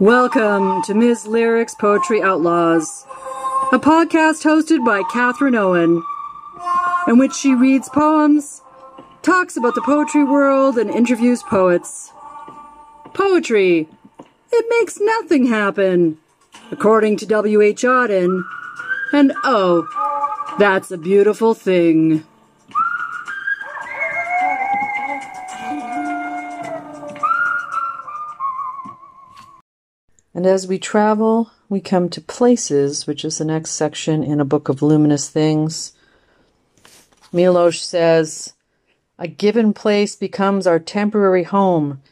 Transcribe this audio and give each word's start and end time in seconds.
Welcome 0.00 0.82
to 0.82 0.94
Ms. 0.94 1.24
Lyrics 1.28 1.76
Poetry 1.76 2.20
Outlaws, 2.20 3.06
a 3.70 3.78
podcast 3.78 4.42
hosted 4.42 4.84
by 4.84 5.04
Catherine 5.12 5.54
Owen, 5.54 6.02
in 7.06 7.16
which 7.16 7.32
she 7.32 7.54
reads 7.54 7.88
poems, 7.88 8.60
talks 9.22 9.56
about 9.56 9.76
the 9.76 9.82
poetry 9.82 10.24
world, 10.24 10.78
and 10.78 10.90
interviews 10.90 11.44
poets. 11.44 12.10
Poetry, 13.12 13.88
it 14.50 14.66
makes 14.80 14.98
nothing 15.00 15.46
happen, 15.46 16.18
according 16.72 17.16
to 17.18 17.26
W.H. 17.26 17.82
Auden, 17.82 18.42
and 19.12 19.32
oh, 19.44 19.86
that's 20.58 20.90
a 20.90 20.98
beautiful 20.98 21.54
thing. 21.54 22.24
And 30.34 30.46
as 30.46 30.66
we 30.66 30.78
travel, 30.78 31.52
we 31.68 31.80
come 31.80 32.08
to 32.08 32.20
places, 32.20 33.06
which 33.06 33.24
is 33.24 33.38
the 33.38 33.44
next 33.44 33.70
section 33.70 34.24
in 34.24 34.40
a 34.40 34.44
book 34.44 34.68
of 34.68 34.82
luminous 34.82 35.30
things. 35.30 35.92
Milosz 37.32 37.80
says, 37.80 38.52
A 39.18 39.28
given 39.28 39.72
place 39.72 40.16
becomes 40.16 40.66
our 40.66 40.80
temporary 40.80 41.44
home, 41.44 42.02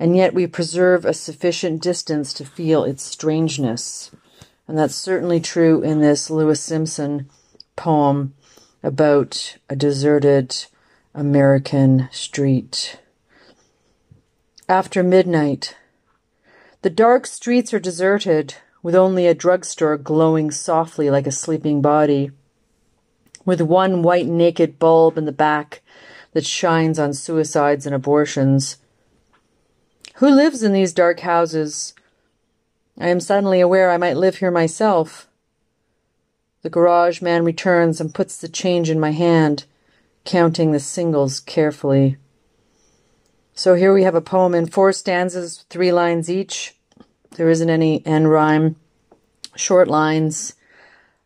and 0.00 0.16
yet 0.16 0.32
we 0.32 0.46
preserve 0.46 1.04
a 1.04 1.12
sufficient 1.12 1.82
distance 1.82 2.32
to 2.34 2.46
feel 2.46 2.84
its 2.84 3.02
strangeness. 3.02 4.10
And 4.66 4.78
that's 4.78 4.94
certainly 4.94 5.40
true 5.40 5.82
in 5.82 6.00
this 6.00 6.30
Louis 6.30 6.60
Simpson 6.60 7.28
poem 7.76 8.34
about 8.82 9.58
a 9.68 9.76
deserted 9.76 10.66
American 11.14 12.08
street. 12.10 13.00
After 14.68 15.02
midnight, 15.02 15.76
the 16.86 16.90
dark 16.90 17.26
streets 17.26 17.74
are 17.74 17.80
deserted, 17.80 18.54
with 18.80 18.94
only 18.94 19.26
a 19.26 19.34
drugstore 19.34 19.96
glowing 19.96 20.52
softly 20.52 21.10
like 21.10 21.26
a 21.26 21.32
sleeping 21.32 21.82
body, 21.82 22.30
with 23.44 23.60
one 23.60 24.04
white 24.04 24.28
naked 24.28 24.78
bulb 24.78 25.18
in 25.18 25.24
the 25.24 25.32
back 25.32 25.82
that 26.30 26.46
shines 26.46 26.96
on 26.96 27.12
suicides 27.12 27.86
and 27.86 27.94
abortions. 27.96 28.76
Who 30.18 30.28
lives 30.28 30.62
in 30.62 30.72
these 30.72 30.92
dark 30.92 31.18
houses? 31.18 31.92
I 32.96 33.08
am 33.08 33.18
suddenly 33.18 33.58
aware 33.58 33.90
I 33.90 33.96
might 33.96 34.16
live 34.16 34.36
here 34.36 34.52
myself. 34.52 35.26
The 36.62 36.70
garage 36.70 37.20
man 37.20 37.44
returns 37.44 38.00
and 38.00 38.14
puts 38.14 38.38
the 38.38 38.46
change 38.46 38.90
in 38.90 39.00
my 39.00 39.10
hand, 39.10 39.64
counting 40.24 40.70
the 40.70 40.78
singles 40.78 41.40
carefully. 41.40 42.16
So 43.58 43.74
here 43.74 43.94
we 43.94 44.02
have 44.02 44.14
a 44.14 44.20
poem 44.20 44.54
in 44.54 44.66
four 44.66 44.92
stanzas, 44.92 45.64
three 45.70 45.90
lines 45.90 46.30
each. 46.30 46.74
There 47.36 47.48
isn't 47.48 47.70
any 47.70 48.04
end 48.04 48.30
rhyme. 48.30 48.76
Short 49.56 49.88
lines. 49.88 50.52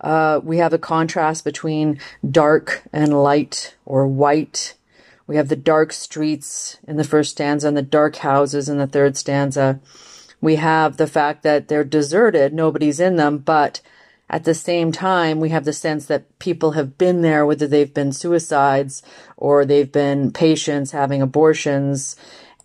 Uh, 0.00 0.40
we 0.42 0.58
have 0.58 0.72
a 0.72 0.78
contrast 0.78 1.44
between 1.44 2.00
dark 2.28 2.82
and 2.92 3.22
light 3.22 3.76
or 3.84 4.08
white. 4.08 4.74
We 5.28 5.36
have 5.36 5.48
the 5.48 5.54
dark 5.54 5.92
streets 5.92 6.78
in 6.88 6.96
the 6.96 7.04
first 7.04 7.30
stanza 7.30 7.68
and 7.68 7.76
the 7.76 7.82
dark 7.82 8.16
houses 8.16 8.68
in 8.68 8.78
the 8.78 8.88
third 8.88 9.16
stanza. 9.16 9.78
We 10.40 10.56
have 10.56 10.96
the 10.96 11.06
fact 11.06 11.44
that 11.44 11.68
they're 11.68 11.84
deserted, 11.84 12.52
nobody's 12.52 12.98
in 12.98 13.14
them, 13.14 13.38
but 13.38 13.80
at 14.28 14.44
the 14.44 14.54
same 14.54 14.90
time, 14.90 15.38
we 15.38 15.50
have 15.50 15.64
the 15.64 15.72
sense 15.72 16.06
that 16.06 16.38
people 16.38 16.72
have 16.72 16.98
been 16.98 17.22
there, 17.22 17.46
whether 17.46 17.66
they've 17.66 17.94
been 17.94 18.12
suicides 18.12 19.02
or 19.36 19.64
they've 19.64 19.92
been 19.92 20.32
patients 20.32 20.90
having 20.90 21.22
abortions, 21.22 22.16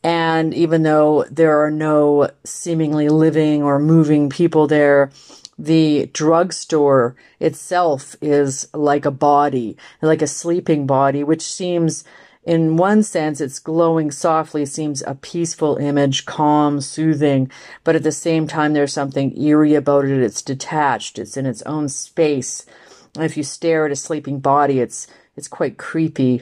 and 0.04 0.54
even 0.54 0.82
though 0.82 1.26
there 1.30 1.64
are 1.64 1.70
no 1.70 2.30
seemingly 2.44 3.10
living 3.10 3.62
or 3.62 3.78
moving 3.78 4.30
people 4.30 4.66
there, 4.66 5.12
the 5.60 6.10
drugstore 6.14 7.16
itself 7.40 8.16
is 8.22 8.68
like 8.74 9.06
a 9.06 9.12
body, 9.12 9.78
like 10.02 10.24
a 10.24 10.28
sleeping 10.28 10.88
body, 10.88 11.24
which 11.24 11.44
seems, 11.44 12.04
in 12.44 12.76
one 12.76 13.04
sense, 13.04 13.40
it's 13.40 13.60
glowing 13.60 14.10
softly, 14.10 14.66
seems 14.66 15.04
a 15.04 15.16
peaceful 15.16 15.78
image, 15.78 16.26
calm, 16.26 16.82
soothing, 16.82 17.52
but 17.84 17.96
at 17.96 18.04
the 18.04 18.12
same 18.12 18.48
time, 18.48 18.74
there's 18.74 18.94
something 18.94 19.40
eerie 19.40 19.76
about 19.76 20.06
it. 20.06 20.24
It's 20.24 20.42
detached, 20.42 21.20
it's 21.20 21.38
in 21.38 21.46
its 21.46 21.62
own 21.64 21.88
space. 21.88 22.66
And 23.16 23.26
if 23.26 23.38
you 23.38 23.44
stare 23.44 23.86
at 23.86 23.92
a 23.92 23.96
sleeping 23.96 24.40
body, 24.40 24.80
it's, 24.80 25.08
it's 25.36 25.48
quite 25.48 25.78
creepy. 25.78 26.42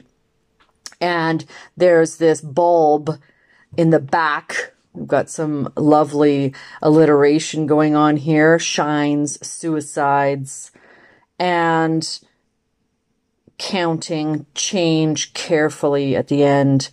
And 1.00 1.44
there's 1.76 2.16
this 2.16 2.40
bulb 2.40 3.18
in 3.76 3.90
the 3.90 4.00
back, 4.00 4.72
we've 4.92 5.06
got 5.06 5.30
some 5.30 5.72
lovely 5.76 6.54
alliteration 6.82 7.66
going 7.66 7.94
on 7.94 8.16
here 8.16 8.58
shines, 8.58 9.38
suicides, 9.46 10.72
and 11.38 12.20
counting 13.60 14.46
change 14.54 15.34
carefully 15.34 16.16
at 16.16 16.28
the 16.28 16.42
end. 16.42 16.88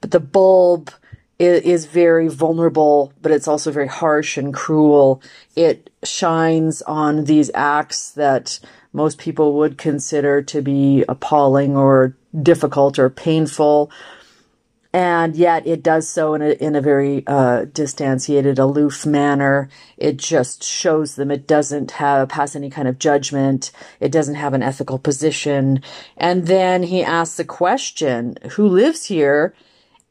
But 0.00 0.12
the 0.12 0.20
bulb 0.20 0.92
is 1.38 1.84
very 1.84 2.28
vulnerable, 2.28 3.12
but 3.20 3.32
it's 3.32 3.48
also 3.48 3.72
very 3.72 3.88
harsh 3.88 4.38
and 4.38 4.54
cruel. 4.54 5.20
It 5.56 5.90
shines 6.04 6.80
on 6.82 7.24
these 7.24 7.50
acts 7.54 8.12
that 8.12 8.60
most 8.92 9.18
people 9.18 9.54
would 9.54 9.76
consider 9.76 10.40
to 10.42 10.62
be 10.62 11.04
appalling 11.08 11.76
or 11.76 12.16
difficult 12.40 12.98
or 12.98 13.10
painful 13.10 13.90
and 14.96 15.36
yet 15.36 15.66
it 15.66 15.82
does 15.82 16.08
so 16.08 16.32
in 16.32 16.40
a, 16.40 16.52
in 16.52 16.74
a 16.74 16.80
very 16.80 17.22
uh, 17.26 17.66
aloof 18.58 19.04
manner. 19.04 19.68
It 19.98 20.16
just 20.16 20.64
shows 20.64 21.16
them 21.16 21.30
it 21.30 21.46
doesn't 21.46 21.90
have 21.90 22.30
pass 22.30 22.56
any 22.56 22.70
kind 22.70 22.88
of 22.88 22.98
judgment. 22.98 23.72
It 24.00 24.10
doesn't 24.10 24.36
have 24.36 24.54
an 24.54 24.62
ethical 24.62 24.98
position. 24.98 25.82
And 26.16 26.46
then 26.46 26.84
he 26.84 27.04
asks 27.04 27.36
the 27.36 27.44
question, 27.44 28.38
"Who 28.52 28.66
lives 28.66 29.04
here?" 29.04 29.52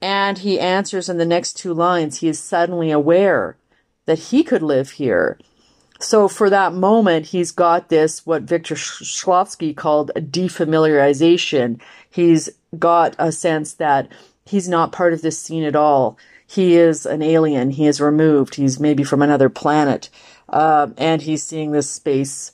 And 0.03 0.37
he 0.37 0.59
answers 0.59 1.09
in 1.09 1.17
the 1.17 1.25
next 1.25 1.53
two 1.53 1.73
lines. 1.73 2.19
He 2.19 2.27
is 2.27 2.37
suddenly 2.37 2.91
aware 2.91 3.57
that 4.05 4.19
he 4.29 4.43
could 4.43 4.61
live 4.61 4.91
here. 4.91 5.39
So 5.99 6.27
for 6.27 6.47
that 6.51 6.73
moment, 6.73 7.27
he's 7.27 7.51
got 7.51 7.89
this, 7.89 8.23
what 8.23 8.43
Victor 8.43 8.75
Shklovsky 8.75 9.75
called 9.75 10.11
a 10.15 10.21
defamiliarization. 10.21 11.81
He's 12.07 12.51
got 12.77 13.15
a 13.17 13.31
sense 13.31 13.73
that 13.73 14.09
he's 14.45 14.69
not 14.69 14.91
part 14.91 15.13
of 15.13 15.21
this 15.21 15.37
scene 15.37 15.63
at 15.63 15.75
all. 15.75 16.17
He 16.47 16.75
is 16.75 17.05
an 17.05 17.21
alien. 17.21 17.71
He 17.71 17.87
is 17.87 17.99
removed. 17.99 18.55
He's 18.55 18.79
maybe 18.79 19.03
from 19.03 19.21
another 19.21 19.49
planet. 19.49 20.09
Uh, 20.47 20.89
and 20.97 21.23
he's 21.23 21.43
seeing 21.43 21.71
this 21.71 21.89
space 21.89 22.51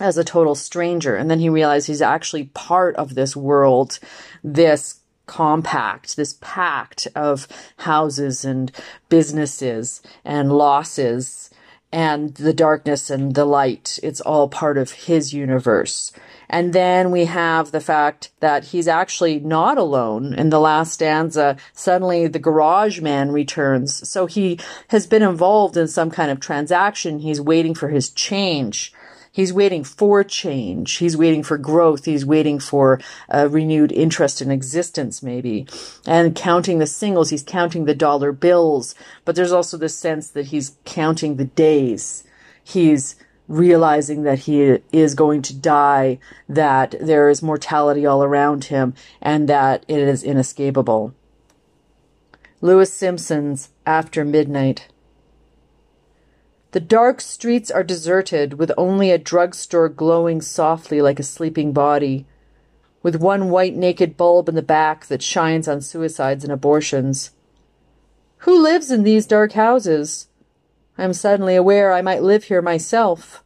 as 0.00 0.16
a 0.16 0.24
total 0.24 0.54
stranger. 0.54 1.14
And 1.14 1.30
then 1.30 1.40
he 1.40 1.48
realizes 1.48 1.86
he's 1.86 2.02
actually 2.02 2.44
part 2.54 2.96
of 2.96 3.14
this 3.14 3.36
world, 3.36 3.98
this 4.42 5.00
compact, 5.26 6.16
this 6.16 6.38
pact 6.40 7.06
of 7.14 7.46
houses 7.78 8.44
and 8.44 8.72
businesses 9.10 10.00
and 10.24 10.50
losses 10.52 11.50
and 11.92 12.34
the 12.34 12.52
darkness 12.52 13.10
and 13.10 13.34
the 13.34 13.44
light. 13.44 13.98
It's 14.02 14.20
all 14.20 14.48
part 14.48 14.76
of 14.76 14.92
his 14.92 15.32
universe. 15.32 16.12
And 16.50 16.72
then 16.72 17.10
we 17.10 17.26
have 17.26 17.70
the 17.70 17.80
fact 17.80 18.30
that 18.40 18.64
he's 18.64 18.88
actually 18.88 19.38
not 19.40 19.78
alone. 19.78 20.34
In 20.34 20.50
the 20.50 20.60
last 20.60 20.94
stanza, 20.94 21.56
suddenly 21.72 22.26
the 22.26 22.38
garage 22.38 23.00
man 23.00 23.32
returns. 23.32 24.08
So 24.08 24.26
he 24.26 24.58
has 24.88 25.06
been 25.06 25.22
involved 25.22 25.76
in 25.76 25.88
some 25.88 26.10
kind 26.10 26.30
of 26.30 26.40
transaction. 26.40 27.18
He's 27.18 27.40
waiting 27.40 27.74
for 27.74 27.88
his 27.88 28.10
change. 28.10 28.92
He's 29.32 29.52
waiting 29.52 29.84
for 29.84 30.24
change. 30.24 30.96
He's 30.96 31.16
waiting 31.16 31.42
for 31.42 31.58
growth. 31.58 32.04
He's 32.04 32.24
waiting 32.24 32.58
for 32.58 33.00
a 33.28 33.48
renewed 33.48 33.92
interest 33.92 34.42
in 34.42 34.50
existence, 34.50 35.22
maybe. 35.22 35.66
And 36.06 36.34
counting 36.34 36.78
the 36.78 36.86
singles, 36.86 37.30
he's 37.30 37.42
counting 37.42 37.84
the 37.84 37.94
dollar 37.94 38.32
bills. 38.32 38.94
But 39.24 39.36
there's 39.36 39.52
also 39.52 39.76
the 39.76 39.88
sense 39.88 40.28
that 40.30 40.46
he's 40.46 40.76
counting 40.84 41.36
the 41.36 41.44
days. 41.44 42.24
He's 42.64 43.16
realizing 43.48 44.24
that 44.24 44.40
he 44.40 44.78
is 44.92 45.14
going 45.14 45.42
to 45.42 45.56
die, 45.56 46.18
that 46.48 46.94
there 47.00 47.30
is 47.30 47.42
mortality 47.42 48.04
all 48.04 48.22
around 48.22 48.64
him, 48.64 48.94
and 49.22 49.48
that 49.48 49.84
it 49.88 49.98
is 49.98 50.22
inescapable. 50.22 51.14
Louis 52.60 52.92
Simpson's 52.92 53.70
After 53.86 54.24
Midnight. 54.24 54.88
The 56.72 56.80
dark 56.80 57.22
streets 57.22 57.70
are 57.70 57.82
deserted, 57.82 58.54
with 58.54 58.72
only 58.76 59.10
a 59.10 59.16
drugstore 59.16 59.88
glowing 59.88 60.42
softly 60.42 61.00
like 61.00 61.18
a 61.18 61.22
sleeping 61.22 61.72
body, 61.72 62.26
with 63.02 63.16
one 63.16 63.48
white 63.48 63.74
naked 63.74 64.18
bulb 64.18 64.50
in 64.50 64.54
the 64.54 64.60
back 64.60 65.06
that 65.06 65.22
shines 65.22 65.66
on 65.66 65.80
suicides 65.80 66.44
and 66.44 66.52
abortions. 66.52 67.30
Who 68.38 68.62
lives 68.62 68.90
in 68.90 69.02
these 69.02 69.26
dark 69.26 69.52
houses? 69.52 70.28
I 70.98 71.04
am 71.04 71.14
suddenly 71.14 71.56
aware 71.56 71.92
I 71.92 72.02
might 72.02 72.22
live 72.22 72.44
here 72.44 72.60
myself. 72.60 73.42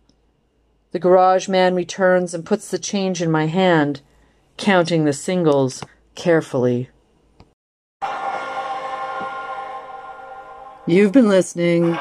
The 0.90 0.98
garage 0.98 1.48
man 1.48 1.76
returns 1.76 2.34
and 2.34 2.44
puts 2.44 2.70
the 2.70 2.78
change 2.78 3.22
in 3.22 3.30
my 3.30 3.46
hand, 3.46 4.00
counting 4.56 5.04
the 5.04 5.12
singles 5.12 5.84
carefully. 6.16 6.90
You've 10.86 11.12
been 11.12 11.28
listening 11.28 11.96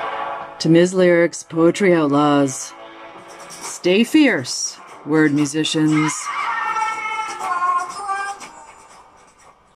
To 0.62 0.70
Ms. 0.70 0.94
Lyrics, 0.94 1.42
Poetry 1.42 1.92
Outlaws. 1.92 2.72
Stay 3.50 4.04
fierce, 4.04 4.78
word 5.08 5.34
musicians. 5.34 6.14